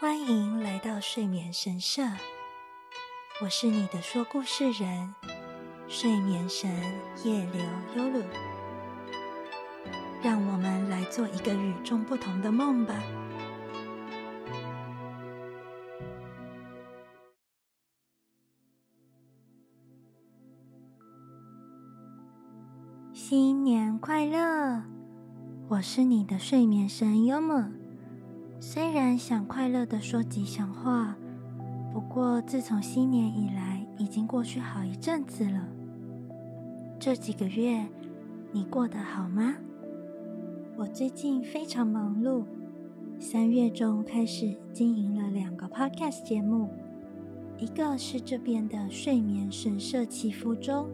[0.00, 2.02] 欢迎来到睡眠神社，
[3.42, 5.14] 我是你的说故事人，
[5.88, 6.70] 睡眠神
[7.22, 7.62] 夜流
[7.94, 8.24] 优鲁。
[10.22, 12.94] 让我们来做一个与众不同的梦吧。
[23.12, 24.82] 新年快乐！
[25.68, 27.79] 我是你的睡眠神优姆。
[28.72, 31.16] 虽然想快乐的说吉祥话，
[31.92, 35.66] 不过自从新年以来，已经过去好一阵子了。
[36.96, 37.84] 这几个月
[38.52, 39.56] 你过得好吗？
[40.76, 42.44] 我最近非常忙碌，
[43.18, 46.68] 三月中开始经营了两个 podcast 节目，
[47.58, 50.88] 一个是这边的睡眠神社祈福中，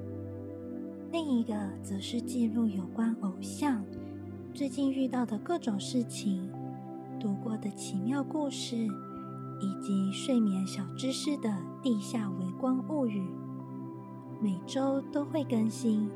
[1.12, 3.84] 另一个则是记录有关偶像
[4.54, 6.50] 最近遇到的各种事情。
[7.18, 11.48] 读过的奇妙故事，以及睡眠小知识的
[11.82, 13.20] 《地下微光物语》，
[14.40, 16.10] 每周都会更新。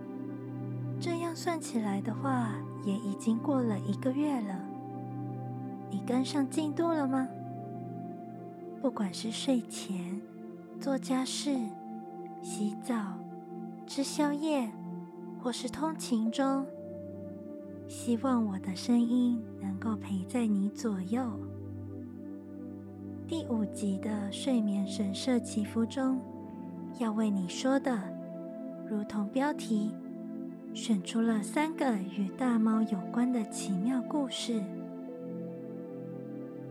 [1.01, 4.61] 这样算起来的话，也已经过了一个月了。
[5.91, 7.27] 你跟上进度了吗？
[8.83, 10.21] 不管是睡前、
[10.79, 11.59] 做家事、
[12.43, 12.95] 洗澡、
[13.87, 14.71] 吃宵夜，
[15.43, 16.67] 或是通勤中。
[17.91, 21.29] 希望我的声音能够陪在你左右。
[23.27, 26.21] 第五集的睡眠神社祈福中，
[27.01, 28.01] 要为你说的，
[28.89, 29.91] 如同标题，
[30.73, 34.63] 选出了三个与大猫有关的奇妙故事。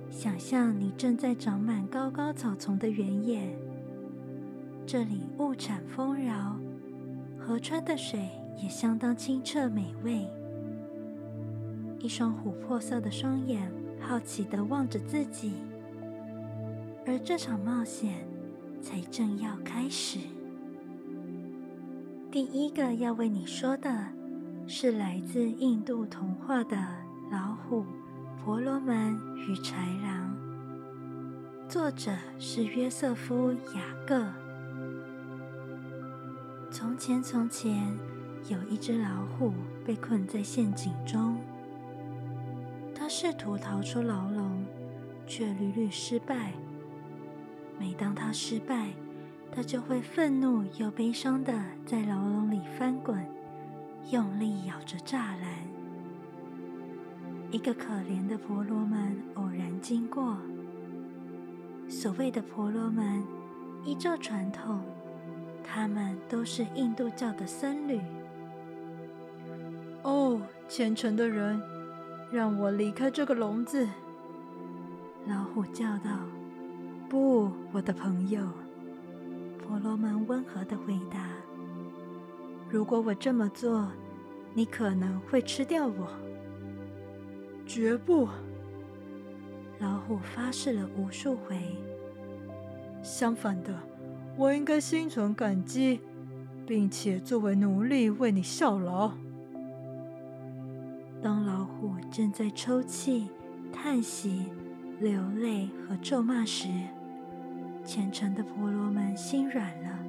[0.09, 3.53] 想象你正在长满高高草丛的原野，
[4.85, 6.55] 这里物产丰饶，
[7.37, 8.29] 河川的水
[8.63, 10.25] 也相当清澈美味。
[11.99, 15.53] 一双琥珀色的双眼好奇地望着自己，
[17.05, 18.25] 而这场冒险
[18.81, 20.19] 才正要开始。
[22.31, 24.07] 第一个要为你说的
[24.65, 26.77] 是来自印度童话的
[27.29, 27.83] 老虎、
[28.43, 30.37] 婆罗门与豺狼，
[31.67, 34.25] 作者是约瑟夫·雅各。
[36.71, 37.91] 从前，从前
[38.47, 39.51] 有一只老虎
[39.83, 41.35] 被困在陷阱中。
[43.09, 44.63] 试图逃出牢笼，
[45.25, 46.53] 却屡屡失败。
[47.79, 48.89] 每当他失败，
[49.51, 51.51] 他就会愤怒又悲伤的
[51.85, 53.17] 在牢笼里翻滚，
[54.11, 55.41] 用力咬着栅栏。
[57.49, 60.37] 一个可怜的婆罗门偶然经过。
[61.87, 63.23] 所谓的婆罗门，
[63.83, 64.83] 依照传统，
[65.63, 67.99] 他们都是印度教的僧侣。
[70.03, 71.59] 哦，虔诚的人。
[72.31, 73.87] 让我离开这个笼子！
[75.27, 76.11] 老虎叫道。
[77.09, 78.41] “不，我的朋友。”
[79.57, 81.27] 婆罗门温和的回答。
[82.69, 83.91] “如果我这么做，
[84.53, 86.07] 你可能会吃掉我。
[87.65, 88.27] ”“绝不！”
[89.79, 91.57] 老虎发誓了无数回。
[93.01, 93.73] “相反的，
[94.37, 96.01] 我应该心存感激，
[96.67, 99.11] 并且作为奴隶为你效劳。”
[101.21, 103.29] 当老虎正在抽泣、
[103.73, 104.45] 叹息、
[104.99, 106.69] 流泪和咒骂时，
[107.83, 109.99] 虔诚的婆罗门心软了。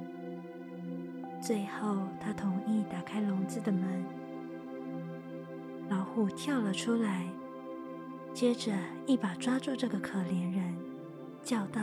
[1.41, 4.05] 最后，他同意打开笼子的门。
[5.89, 7.25] 老虎跳了出来，
[8.33, 8.71] 接着
[9.05, 10.75] 一把抓住这个可怜人，
[11.43, 11.81] 叫道：“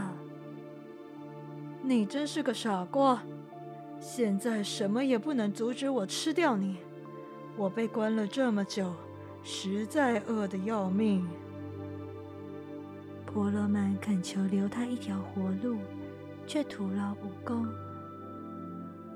[1.85, 3.23] 你真是个傻瓜！
[4.01, 6.79] 现在什么也不能阻止我吃掉你。
[7.59, 8.95] 我被关了这么久。”
[9.51, 11.27] 实在饿得要命。
[13.25, 15.79] 婆罗门恳求留他一条活路，
[16.47, 17.67] 却徒劳无功。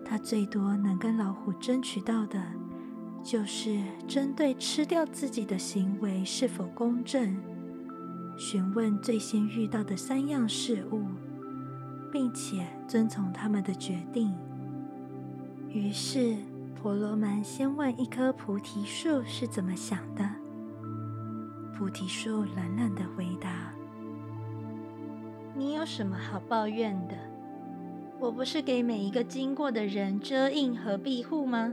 [0.02, 2.42] 他最多能跟老虎争取到的，
[3.22, 3.78] 就是
[4.08, 7.36] 针对吃掉自己的行为是否公正，
[8.38, 11.04] 询问最先遇到的三样事物，
[12.10, 14.34] 并且遵从他们的决定。
[15.68, 16.36] 于是。
[16.74, 20.28] 婆罗门先问一棵菩提树是怎么想的。
[21.76, 23.72] 菩提树冷冷的回答
[25.54, 27.14] ：“你有什么好抱怨的？
[28.18, 31.72] 我不是给每一个经过的人遮荫和庇护吗？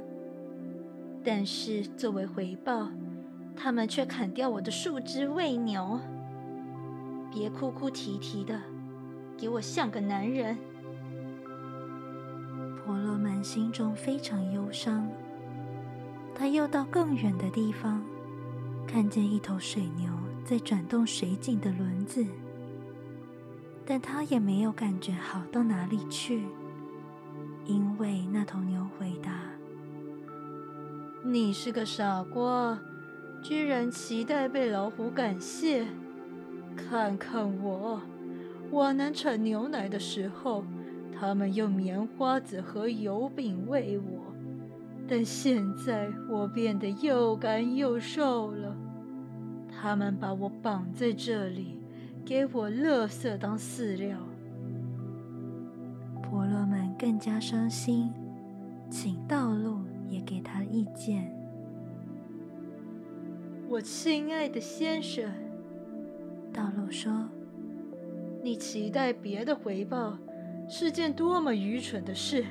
[1.23, 2.89] 但是作为回报，
[3.55, 5.99] 他们却砍掉我的树枝喂牛。
[7.31, 8.59] 别哭哭啼啼的，
[9.37, 10.55] 给我像个男人。”
[12.89, 15.07] 婆罗门心中非常忧伤，
[16.33, 18.03] 他又到更远的地方，
[18.87, 20.11] 看见一头水牛
[20.43, 22.25] 在转动水井的轮子。
[23.85, 26.45] 但他也没有感觉好到哪里去，
[27.67, 29.39] 因为那头牛回答
[31.23, 32.79] ：“你是个傻瓜，
[33.43, 35.85] 居然期待被老虎感谢。
[36.75, 38.01] 看看我，
[38.71, 40.63] 我能产牛奶的时候，
[41.19, 44.33] 他们用棉花籽和油饼喂我，
[45.07, 48.75] 但现在我变得又干又瘦了，
[49.69, 51.75] 他们把我绑在这里。”
[52.25, 54.19] 给我垃圾当饲料，
[56.21, 58.11] 婆罗门更加伤心，
[58.87, 61.33] 请道路也给他意见。
[63.67, 65.27] 我亲爱的先生，
[66.53, 67.27] 道路说
[68.43, 70.15] ：“你期待别的回报
[70.71, 72.45] 是件多么愚蠢的事。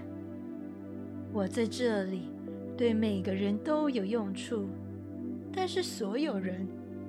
[1.33, 2.33] 我在这里
[2.77, 4.69] 对每个人都有用处，
[5.53, 6.67] 但是所有人，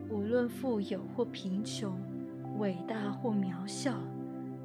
[0.10, 1.92] 无论富有或贫穷。”
[2.58, 3.94] 伟大或渺小，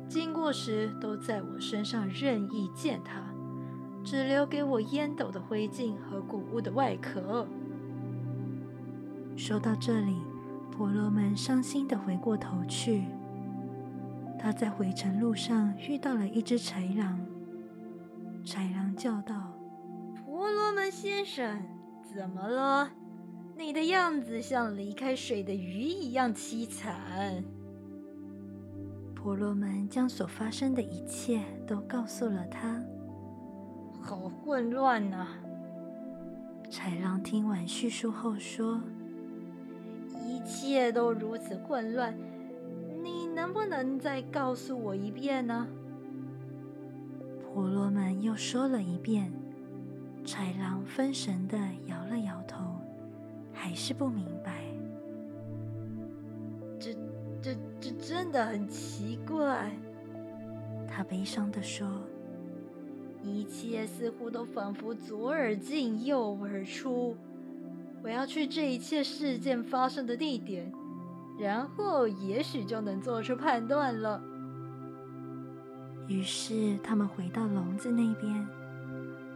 [0.09, 3.23] 经过时都在我身上任意践踏，
[4.03, 7.47] 只留给我烟斗的灰烬和谷物的外壳。
[9.37, 10.17] 说到这里，
[10.73, 13.05] 婆罗门伤心的回过头去。
[14.45, 17.19] 他在回程路上遇到了一只豺狼。
[18.45, 19.55] 豺狼叫道
[20.15, 21.63] ：“婆罗门先生，
[22.15, 22.91] 怎么了？
[23.57, 27.43] 你的样子像离开水的鱼一样凄惨。”
[29.17, 32.79] 婆罗门将所发生的一切都告诉了他。
[34.03, 35.27] 好混乱呐！
[36.71, 38.79] 豺狼听完叙述后说
[40.23, 42.34] ：“一切都如此混乱，你
[43.45, 45.69] 能不能再告诉我一遍呢？”
[47.45, 49.31] 婆罗门又说了一遍。
[50.25, 52.81] 豺狼分神的摇了摇头，
[53.53, 54.65] 还是不明白。
[56.81, 56.95] 这
[57.43, 59.71] 这这真的很奇怪，
[60.89, 61.87] 他悲伤的说
[63.23, 67.15] ：“一切似乎都仿佛左耳进右耳出。
[68.03, 70.73] 我要去这一切事件发生的地点，
[71.39, 74.23] 然后也许就能做出判断了。”
[76.07, 78.47] 于是他们回到笼子那边，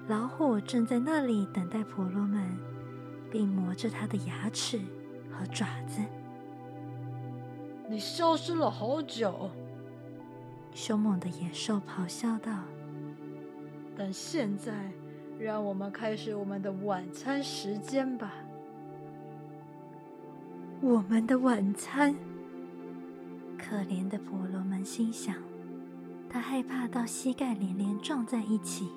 [0.06, 2.58] 老虎正在那里等待婆罗门，
[3.30, 4.78] 并磨着他的牙齿
[5.30, 6.02] 和爪子。
[7.88, 9.50] 你消失了好久，
[10.74, 12.52] 凶猛的野兽咆哮道。
[13.96, 14.92] 但现在，
[15.38, 18.32] 让我们开始我们的晚餐时间吧。
[20.80, 22.14] 我们的晚餐。
[23.58, 25.34] 可怜的婆罗门心想，
[26.30, 28.88] 他害怕到膝盖连连撞在一起。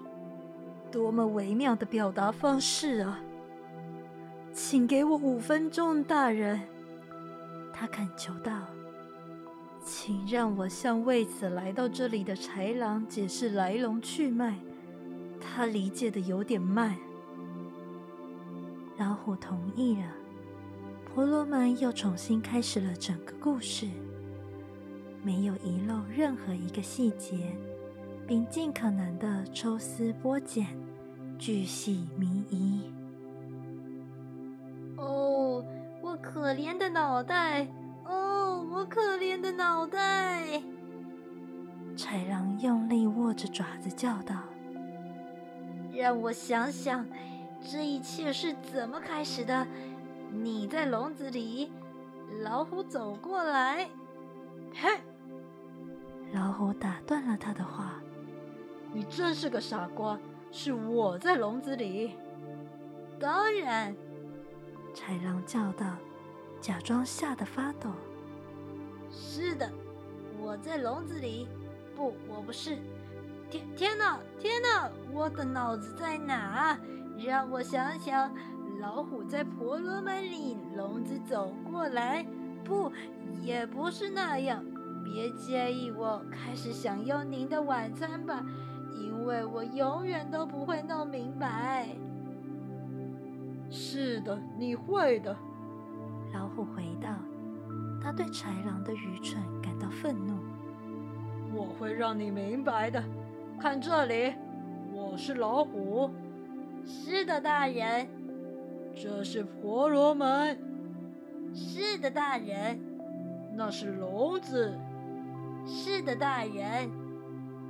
[0.92, 3.20] 多么微妙的表达方式啊！
[4.54, 6.60] 请给我五分钟，大人。
[7.74, 8.52] 他恳求道。
[9.84, 14.60] 请让我向为此来到这里的豺狼解释来龙去脉，
[15.40, 16.96] 他理解的有点慢。
[18.98, 20.04] 老虎同意了，
[21.14, 23.86] 婆罗门又重新开始了整个故事，
[25.22, 27.54] 没有遗漏任何一个细节，
[28.26, 30.68] 并尽可能的抽丝剥茧，
[31.38, 32.90] 巨细靡遗。
[34.96, 35.62] 哦，
[36.02, 37.68] 我可怜的脑袋！
[38.06, 40.62] 哦我可怜的脑袋！
[41.98, 44.36] 豺狼用力握着爪子，叫道
[45.94, 47.06] ：“让我想想，
[47.70, 49.68] 这一切是怎么开始的？
[50.32, 51.72] 你在笼子里，
[52.42, 53.90] 老虎走过来，
[54.74, 54.90] 嘿！”
[56.34, 58.02] 老虎打断了他的话
[58.94, 60.18] ：“你真是个傻瓜！
[60.50, 62.16] 是我在笼子里。”
[63.20, 63.96] 当然，
[64.96, 65.86] 豺狼叫道，
[66.60, 67.90] 假装吓得发抖。
[69.12, 69.70] 是的，
[70.40, 71.48] 我在笼子里。
[71.96, 72.78] 不，我不是。
[73.50, 74.90] 天天哪，天哪！
[75.14, 76.80] 我的脑子在哪？
[77.18, 78.32] 让我想想。
[78.82, 82.26] 老虎在婆罗门里，笼子走过来。
[82.64, 82.92] 不，
[83.40, 84.66] 也不是那样。
[85.04, 88.44] 别介意，我开始享用您的晚餐吧，
[89.00, 91.90] 因为我永远都不会弄明白。
[93.70, 95.36] 是的，你会的。
[96.34, 97.10] 老虎回道。
[98.04, 100.34] 他对豺狼的愚蠢感到愤怒。
[101.54, 103.04] 我会让你明白的。
[103.60, 104.34] 看这里，
[104.92, 106.10] 我是老虎。
[106.84, 108.08] 是的，大人。
[108.96, 110.58] 这是婆罗门。
[111.54, 112.80] 是的，大人。
[113.54, 114.74] 那是笼子。
[115.66, 116.90] 是的，大人。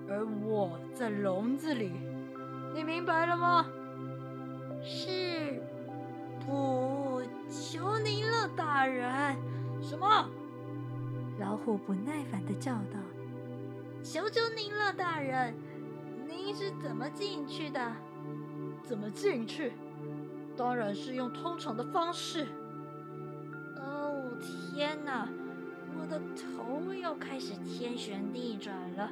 [0.10, 1.92] 而我在笼子里，
[2.74, 3.66] 你明白了吗？
[4.84, 5.62] 是。
[6.46, 9.36] 不，求您了，大人。
[9.82, 10.30] 什么？
[11.40, 13.00] 老虎不耐烦的叫道
[14.04, 15.56] ：“求求您了，大人，
[16.28, 17.80] 您是怎么进去的？
[18.84, 19.72] 怎么进去？
[20.62, 22.46] 当然是用通常的方式。
[23.78, 25.28] 哦，天哪！
[26.00, 29.10] 我的头又开始天旋地转了，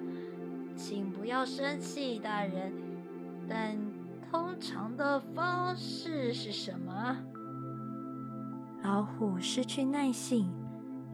[0.75, 2.71] 请不要生气，大人。
[3.49, 3.75] 但
[4.29, 7.17] 通常的方式是什么？
[8.83, 10.51] 老虎失去耐性，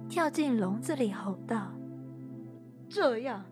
[0.10, 1.72] 跳进笼子里吼道
[2.90, 3.46] ：“这样，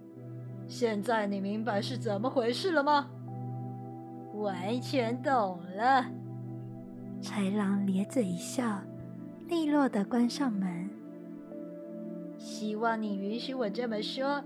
[0.68, 3.08] 现在你明白是怎么回事了吗？”
[4.36, 6.06] 完全懂了。
[7.24, 8.82] 豺狼咧嘴一笑，
[9.48, 10.90] 利落的关上门。
[12.38, 14.44] 希望你允许我这么说。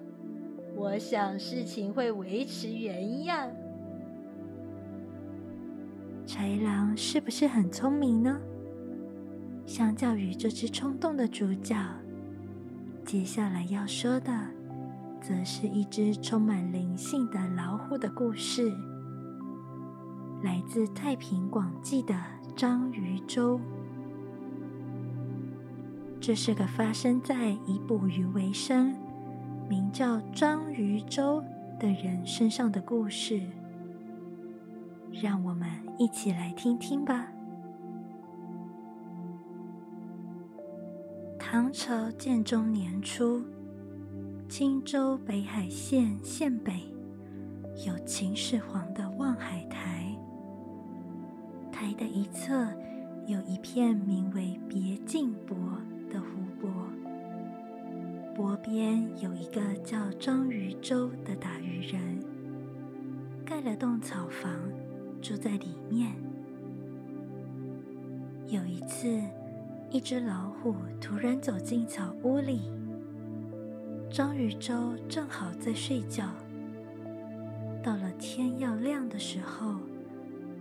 [0.76, 3.50] 我想事情会维持原样。
[6.28, 8.40] 豺狼是不是很聪明呢？
[9.66, 11.76] 相较于这只冲动的主角，
[13.04, 14.32] 接下来要说的，
[15.20, 18.72] 则是一只充满灵性的老虎的故事。
[20.44, 22.14] 来自《太平广记》的
[22.58, 23.60] 章鱼粥。
[26.20, 28.96] 这是个发生在以捕鱼为生、
[29.70, 31.44] 名叫章鱼粥
[31.80, 33.40] 的人身上的故事，
[35.12, 37.28] 让我们一起来听听吧。
[41.38, 43.44] 唐朝建中年初，
[44.50, 46.74] 青州北海县县北
[47.86, 49.97] 有秦始皇的望海台，
[51.80, 52.68] 台的一侧
[53.28, 55.56] 有一片名为别镜泊。
[56.10, 56.28] 的湖
[56.60, 56.72] 泊，
[58.34, 62.00] 泊边有一个叫章鱼洲的打鱼人，
[63.46, 64.50] 盖了栋草房，
[65.22, 66.14] 住在里面。
[68.48, 69.22] 有一次，
[69.92, 72.72] 一只老虎突然走进草屋里，
[74.10, 76.24] 章鱼洲正好在睡觉。
[77.84, 79.76] 到了天要亮的时候，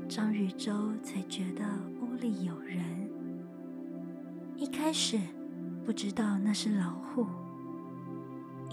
[0.09, 0.73] 章鱼洲
[1.03, 1.65] 才觉得
[2.01, 3.11] 屋里有人。
[4.57, 5.19] 一开始。
[5.85, 7.25] 不知道那是老虎，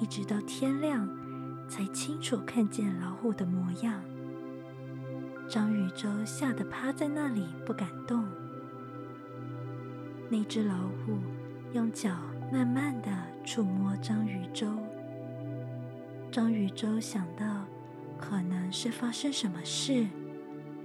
[0.02, 1.08] 一直到天亮
[1.70, 4.02] 才清楚看见老虎的模样。
[5.48, 8.26] 章鱼粥吓得趴在那里不敢动。
[10.28, 11.20] 那只老虎
[11.74, 12.10] 用脚
[12.52, 13.12] 慢慢的
[13.46, 14.68] 触摸章鱼粥。
[16.32, 17.64] 章鱼粥想到
[18.18, 20.08] 可能是发生什么事，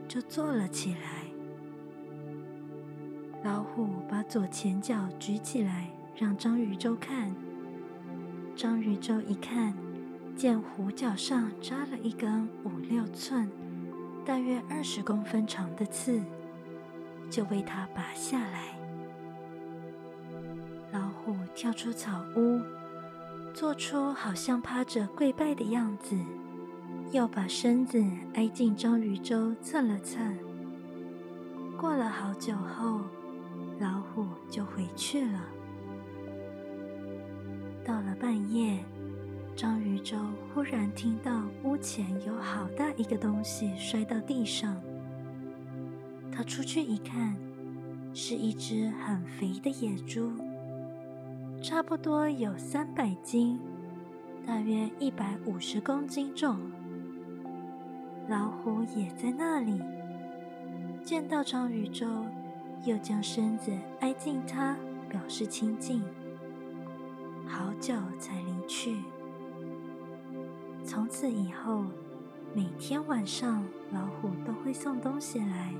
[0.09, 1.25] 就坐了起来。
[3.45, 5.91] 老虎把左前脚举起来。
[6.21, 7.33] 让章鱼粥看，
[8.57, 9.73] 章鱼粥一看，
[10.35, 13.49] 见虎角上扎了一根五六寸、
[14.25, 16.21] 大约二十公分长的刺，
[17.31, 18.77] 就为它拔下来。
[20.91, 22.61] 老虎跳出草屋，
[23.55, 26.17] 做出好像趴着跪拜的样子，
[27.11, 30.37] 又把身子挨近章鱼粥蹭了蹭。
[31.79, 33.01] 过了好久后，
[33.81, 35.41] 老虎就回去了。
[37.83, 38.85] 到了半夜，
[39.57, 40.19] 章鱼粥
[40.53, 44.77] 忽然听到屋前有好大一个东西摔到地上。
[46.31, 47.35] 他出去一看，
[48.13, 50.31] 是一只很肥的野猪，
[51.63, 53.59] 差不多有三百斤，
[54.47, 56.59] 大约一百五十公斤重。
[58.29, 59.81] 老虎也在那里，
[61.03, 62.07] 见到张宇宙，
[62.85, 64.77] 又将身子挨近它，
[65.09, 66.03] 表示亲近。
[67.47, 68.99] 好久才离去。
[70.85, 71.87] 从此以后，
[72.55, 75.73] 每天晚上老虎都会送东西来，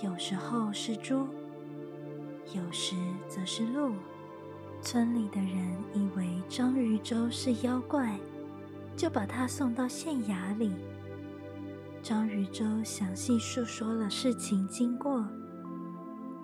[0.00, 1.26] 有时候是猪，
[2.54, 2.94] 有时
[3.28, 3.92] 则是鹿。
[4.80, 8.16] 村里的人以为张鱼粥是妖怪，
[8.96, 10.72] 就把他送到县衙里。
[12.08, 15.22] 章鱼粥详细述说了事情经过。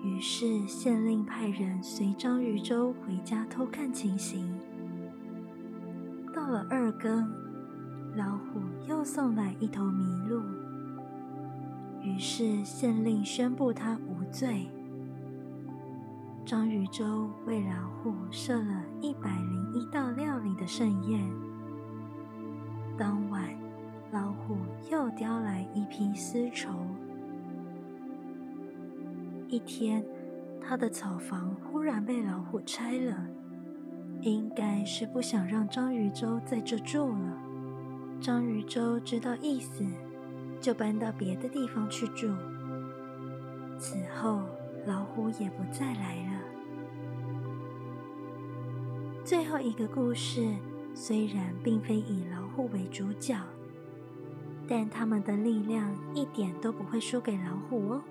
[0.03, 4.47] 于是县令派人随章鱼粥回家偷看情形。
[6.31, 7.27] 到了二更，
[8.15, 10.43] 老虎又送来一头麋鹿。
[12.03, 14.69] 于是县令宣布他无罪。
[16.45, 21.27] 章鱼粥为老虎设了一百零一道料理的盛宴。
[22.95, 23.43] 当晚，
[24.15, 24.55] 老虎
[24.89, 26.69] 又叼来一批丝绸。
[29.49, 30.01] 一天，
[30.61, 33.27] 他的草房忽然被老虎拆了，
[34.21, 37.37] 应该是不想让章鱼粥在这住了。
[38.21, 39.83] 章鱼粥知道意思，
[40.61, 42.29] 就搬到别的地方去住。
[43.77, 44.43] 此后，
[44.85, 46.39] 老虎也不再来了。
[49.25, 50.47] 最后一个故事
[50.93, 53.35] 虽然并非以老虎为主角，
[54.67, 58.01] 但他们的力量一点都不会输给老虎哦。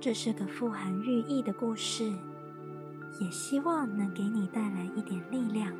[0.00, 2.12] 这是个富含寓意的故事，
[3.20, 5.72] 也希望能给你带来一点力量。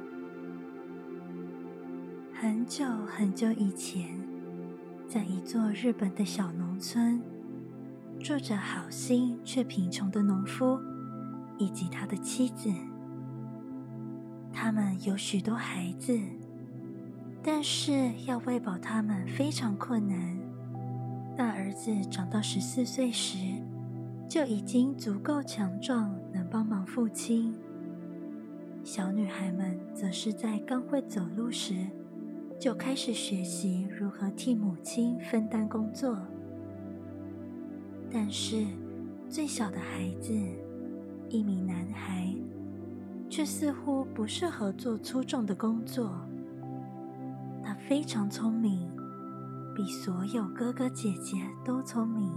[2.33, 4.19] 很久很久以前，
[5.09, 7.21] 在一座日本的小农村，
[8.19, 10.81] 住着好心却贫穷的农夫
[11.59, 12.71] 以及他的妻子。
[14.53, 16.19] 他们有许多孩子，
[17.43, 20.39] 但是要喂饱他们非常困难。
[21.37, 23.37] 大儿子长到十四岁时，
[24.29, 27.55] 就已经足够强壮，能帮忙父亲。
[28.85, 31.75] 小女孩们则是在刚会走路时，
[32.61, 36.19] 就开始学习如何替母亲分担工作。
[38.11, 38.65] 但是，
[39.29, 40.33] 最小的孩子，
[41.29, 42.35] 一名男孩。
[43.31, 46.21] 却似乎不适合做粗重的工作。
[47.65, 48.89] 他非常聪明，
[49.75, 52.31] 比所有哥哥姐姐都聪明。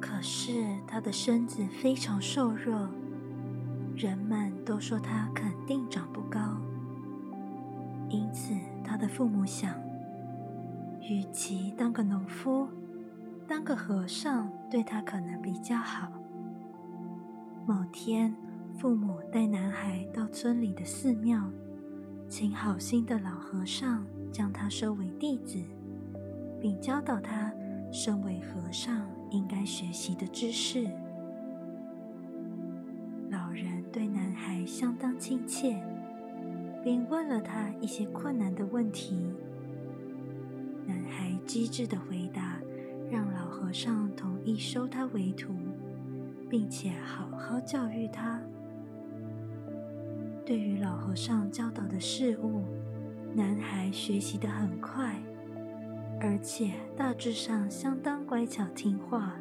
[0.00, 2.88] 可是他的身子非常瘦弱，
[3.96, 6.40] 人们都说他肯定长不高。
[8.08, 9.74] 因此，他的父母想，
[11.02, 12.68] 与其当个农夫，
[13.46, 16.08] 当个和尚对他可能比较好。
[17.66, 18.34] 某天。
[18.78, 21.38] 父母带男孩到村里的寺庙，
[22.30, 25.58] 请好心的老和尚将他收为弟子，
[26.60, 27.52] 并教导他
[27.92, 30.86] 身为和尚应该学习的知识。
[33.30, 35.82] 老人对男孩相当亲切，
[36.84, 39.26] 并问了他一些困难的问题。
[40.86, 42.60] 男孩机智的回答，
[43.10, 45.52] 让老和尚同意收他为徒，
[46.48, 48.40] 并且好好教育他。
[50.50, 52.64] 对于老和尚教导的事物，
[53.36, 55.14] 男孩学习得很快，
[56.20, 59.34] 而且大致上相当乖巧听话。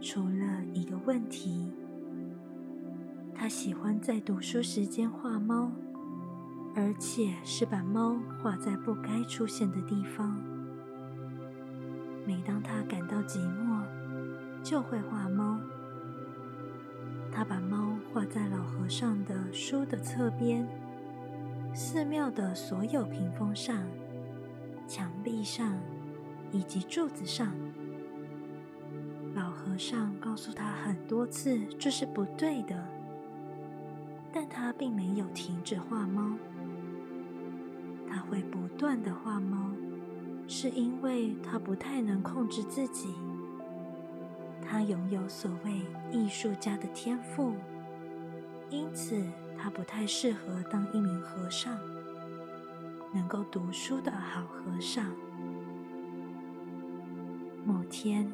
[0.00, 1.72] 除了一个问题，
[3.34, 5.72] 他喜欢在读书时间画猫，
[6.76, 10.40] 而且是把猫画在不该出现的地方。
[12.24, 13.82] 每当他感到寂寞，
[14.62, 15.58] 就会画猫。
[17.32, 17.79] 他把猫
[18.12, 20.66] 画在老和尚的书的侧边、
[21.72, 23.86] 寺庙的所有屏风上、
[24.88, 25.78] 墙壁上
[26.50, 27.52] 以及柱子上。
[29.32, 32.84] 老和尚告诉他很多次这是不对的，
[34.32, 36.36] 但他并没有停止画猫。
[38.08, 39.70] 他会不断的画猫，
[40.48, 43.14] 是因为他不太能控制自己。
[44.60, 47.54] 他拥有所谓艺术家的天赋，
[48.70, 49.20] 因此
[49.58, 50.38] 他不太适合
[50.70, 51.76] 当一名和尚，
[53.12, 55.06] 能够读书的好和尚。
[57.64, 58.32] 某天，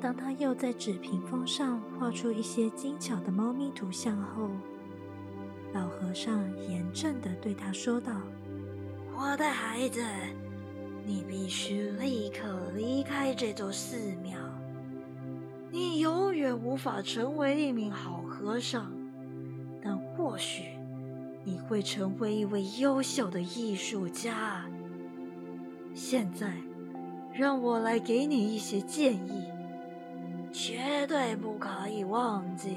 [0.00, 4.50] 当他又在纸屏风上画出一些精巧的猫咪图像后，
[5.72, 8.12] 老和尚严正的对他说道
[9.16, 10.02] ：“我的孩子，
[11.06, 14.38] 你必须立刻离开这座寺庙。”
[15.70, 18.90] 你永远无法成为一名好和尚，
[20.30, 20.62] 或许
[21.42, 24.64] 你会成为一位优秀的艺术家。
[25.92, 26.54] 现在，
[27.34, 29.48] 让我来给你一些建议，
[30.52, 32.76] 绝对不可以忘记：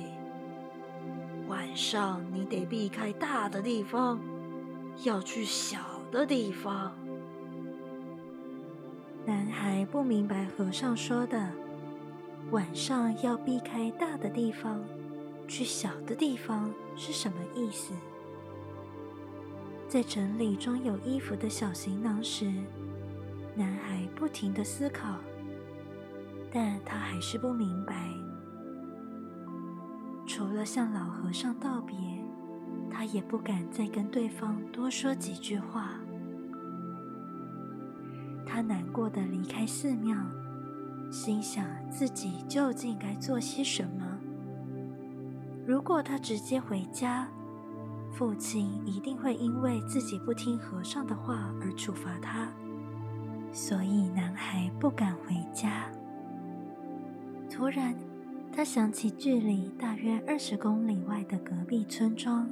[1.48, 4.20] 晚上你得避开大的地方，
[5.04, 5.78] 要去小
[6.12, 6.92] 的地方。
[9.28, 11.52] 男孩不明白和尚说的。
[12.50, 14.84] 晚上要避开大的地方，
[15.48, 17.93] 去小的地方是什么意思？
[19.88, 22.51] 在整理装有衣服的小行囊时，
[23.56, 25.17] 男孩不停的思考，
[26.51, 28.10] 但他还是不明白。
[30.25, 31.95] 除了向老和尚道别，
[32.89, 35.99] 他也不敢再跟对方多说几句话。
[38.45, 40.17] 他难过的离开寺庙。
[41.12, 44.03] 心想自己究竟该做些什么？
[45.65, 47.28] 如果他直接回家，
[48.12, 52.49] 父亲一定会因为自己不听和尚的话而处罚他，
[53.52, 55.89] 所以男孩不敢回家。
[57.49, 57.95] 突然，
[58.52, 62.47] 他想起距离大约二十公里外的隔壁村庄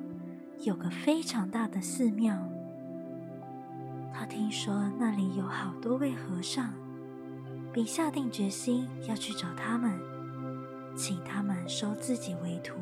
[0.59, 2.37] 有个非常大的寺庙，
[4.13, 6.73] 他听说那里有好多位和尚。
[7.73, 9.97] 并下定决心要去找他们，
[10.93, 12.73] 请他们收自己为徒。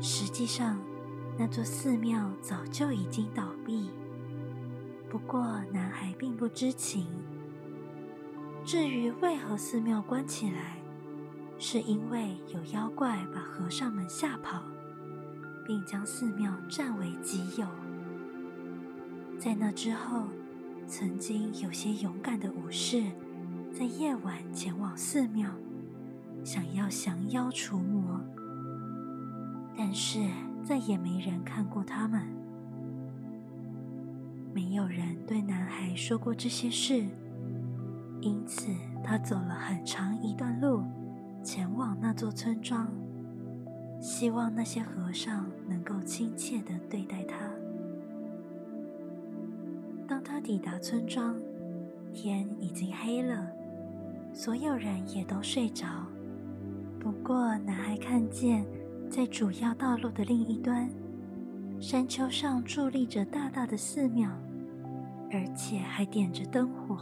[0.00, 0.78] 实际上，
[1.38, 3.90] 那座寺庙早就已经倒闭。
[5.08, 7.06] 不过，男孩并不知情。
[8.64, 10.78] 至于为何寺庙关起来，
[11.58, 14.62] 是因为有妖怪把和尚们吓跑，
[15.64, 17.66] 并将寺庙占为己有。
[19.38, 20.24] 在那之后，
[20.86, 23.04] 曾经有些勇敢的武士
[23.72, 25.48] 在夜晚前往寺庙，
[26.44, 28.20] 想要降妖除魔，
[29.76, 30.20] 但是
[30.64, 32.22] 再也没人看过他们。
[34.54, 37.04] 没有人对男孩说过这些事，
[38.20, 38.72] 因此
[39.04, 40.82] 他走了很长一段路。
[41.42, 42.88] 前往那座村庄，
[44.00, 47.36] 希望那些和尚能够亲切的对待他。
[50.08, 51.36] 当他抵达村庄，
[52.12, 53.48] 天已经黑了，
[54.32, 55.86] 所有人也都睡着。
[56.98, 58.66] 不过，男孩看见
[59.10, 60.90] 在主要道路的另一端，
[61.80, 64.30] 山丘上伫立着大大的寺庙，
[65.30, 66.98] 而且还点着灯火。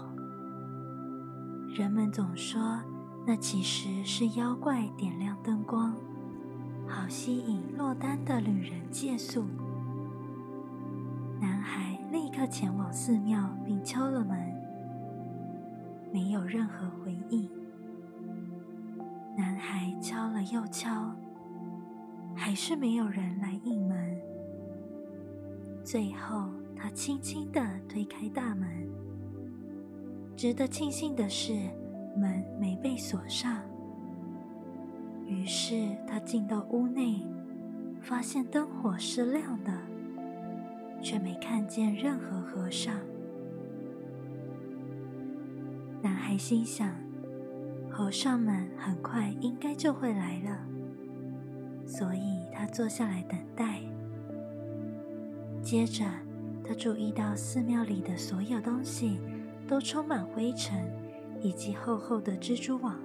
[1.76, 2.80] 人们总说。
[3.26, 5.94] 那其实是妖怪点亮灯光，
[6.86, 9.46] 好吸引落单的旅人借宿。
[11.40, 14.38] 男孩立刻前往寺庙，并敲了门，
[16.12, 17.48] 没有任何回应。
[19.38, 21.10] 男孩敲了又敲，
[22.34, 24.20] 还是没有人来应门。
[25.82, 28.68] 最后，他轻轻的推开大门。
[30.36, 31.54] 值得庆幸的是。
[32.16, 33.60] 门没被锁上，
[35.26, 37.26] 于是他进到屋内，
[38.00, 39.72] 发现灯火是亮的，
[41.02, 42.94] 却没看见任何和尚。
[46.00, 46.88] 男孩心想，
[47.90, 50.64] 和尚们很快应该就会来了，
[51.86, 53.80] 所以他坐下来等待。
[55.62, 56.04] 接着，
[56.66, 59.18] 他注意到寺庙里的所有东西
[59.66, 60.90] 都充满灰尘。
[61.42, 62.98] 以及厚厚的蜘蛛网，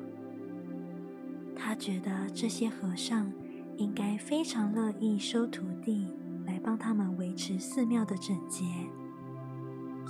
[1.53, 3.29] 他觉得这些和尚
[3.75, 6.07] 应该非常乐意收徒弟
[6.45, 8.63] 来帮他们维持寺庙的整洁，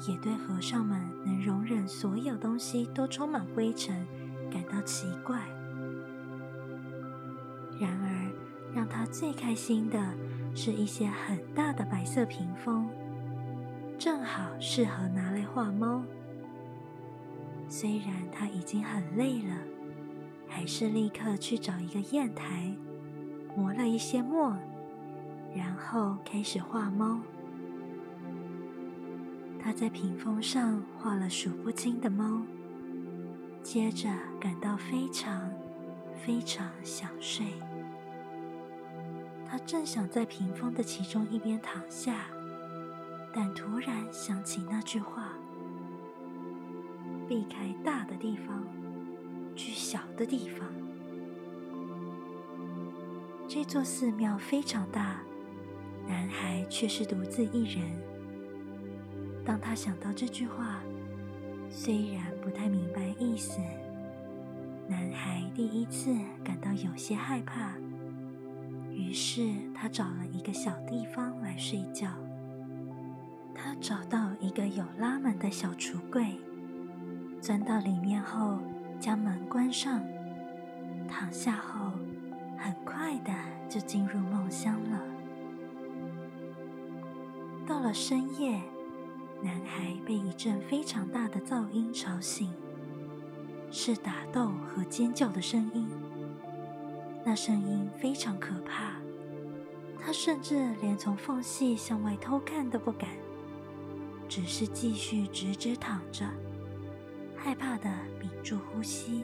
[0.08, 4.06] 也对和尚们能容忍所有东西都充满灰尘
[4.52, 5.40] 感到奇怪。
[7.80, 8.32] 然而，
[8.74, 10.00] 让他最开心的
[10.54, 12.88] 是一些很大的白色屏风，
[13.98, 16.04] 正好适合拿来画猫。
[17.68, 19.56] 虽然他已经很累了，
[20.48, 22.74] 还是立刻去找一个砚台，
[23.56, 24.56] 磨了一些墨，
[25.56, 27.20] 然后开始画猫。
[29.62, 32.42] 他在屏风上画了数不清的猫，
[33.62, 35.52] 接着感到非常
[36.26, 37.46] 非常想睡。
[39.50, 42.28] 他正想在屏风的其中一边躺下，
[43.34, 45.34] 但突然想起那句话。
[47.28, 48.64] 避开大的地方，
[49.56, 50.68] 去小的地方。
[53.48, 55.22] 这座寺庙非常大，
[56.08, 57.84] 男孩却是独自一人。
[59.44, 60.82] 当他想到这句话，
[61.72, 63.60] 虽然不太明白意思，
[64.88, 67.74] 男孩第一次感到有些害怕。
[69.00, 72.10] 于是他找了一个小地方来睡觉。
[73.56, 76.38] 他找到一个有拉门的小橱柜。
[77.40, 78.60] 钻到里面后，
[79.00, 80.02] 将门关上，
[81.08, 81.94] 躺下后，
[82.58, 83.34] 很快的
[83.70, 85.02] 就进入梦乡了。
[87.66, 88.62] 到了深夜，
[89.42, 92.52] 男孩被一阵非常大的噪音吵醒，
[93.72, 95.88] 是打斗和尖叫的声音。
[97.26, 98.94] 那声音非常可怕，
[100.00, 103.10] 他甚至连从缝隙向外偷看都不敢，
[104.28, 106.26] 只是继续直直躺着。
[107.36, 109.24] 害怕的屏住呼吸。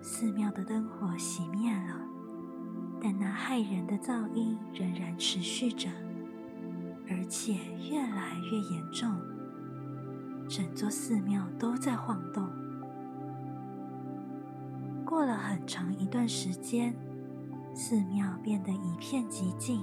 [0.00, 2.00] 寺庙的灯火熄灭了，
[3.00, 5.88] 但那骇人的噪音仍然持续着，
[7.08, 7.54] 而且
[7.90, 9.10] 越来越严重。
[10.48, 12.48] 整座寺庙都在晃动。
[15.24, 16.94] 过了很长一段时间，
[17.74, 19.80] 寺庙变得一片寂静。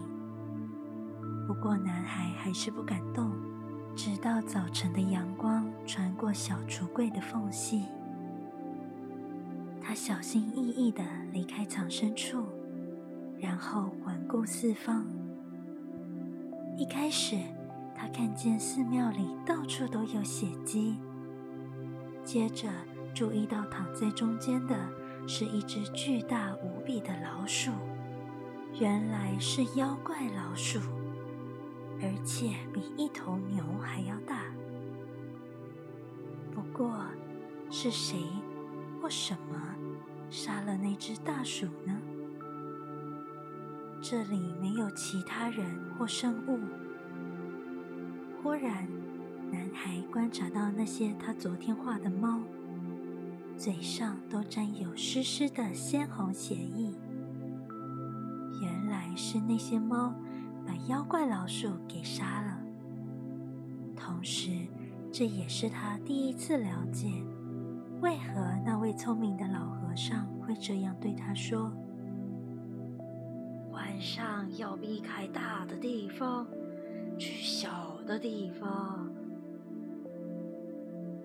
[1.47, 3.31] 不过，男孩还是不敢动。
[3.95, 7.85] 直到早晨的阳光穿过小橱柜的缝隙，
[9.81, 11.01] 他小心翼翼地
[11.33, 12.43] 离开藏身处，
[13.39, 15.03] 然后环顾四方。
[16.77, 17.35] 一开始，
[17.95, 20.99] 他看见寺庙里到处都有血迹，
[22.23, 22.69] 接着
[23.11, 24.75] 注意到躺在中间的
[25.27, 27.71] 是一只巨大无比的老鼠，
[28.79, 30.79] 原来是妖怪老鼠，
[32.01, 34.43] 而且比一头牛还要大。
[36.53, 37.01] 不过，
[37.69, 38.17] 是谁
[39.01, 39.75] 或什么
[40.29, 41.97] 杀了那只大鼠呢？
[44.01, 45.65] 这里没有其他人
[45.97, 46.59] 或生物。
[48.41, 48.87] 忽然，
[49.51, 52.41] 男孩观察到那些他昨天画的猫，
[53.61, 56.91] 嘴上都沾有湿湿的鲜红血液。
[58.59, 60.15] 原来是那些猫
[60.65, 62.59] 把妖怪老鼠给杀了。
[63.95, 64.49] 同时，
[65.11, 67.11] 这也是他第一次了解，
[68.01, 71.71] 为何那位聪明的老和尚会这样对他说
[73.71, 76.47] ：“晚上要避开大的地方，
[77.15, 79.07] 去小的地方。”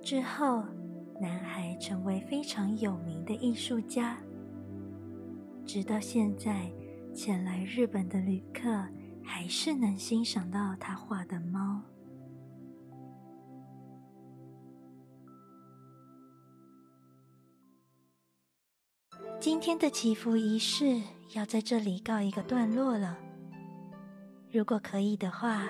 [0.04, 0.62] 之后，
[1.20, 4.18] 男孩成为非常有名的艺术家，
[5.64, 6.70] 直到现在。
[7.14, 8.68] 前来日本的旅客
[9.24, 11.80] 还是能欣赏到他画的猫。
[19.40, 21.00] 今天的祈福仪式
[21.34, 23.16] 要在这里告一个段落了。
[24.52, 25.66] 如果可以的话，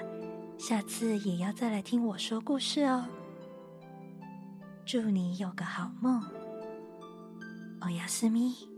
[0.59, 3.07] 下次也要再来听我说故事哦。
[4.87, 6.23] 祝你有个好梦，
[7.81, 8.76] 欧亚斯咪。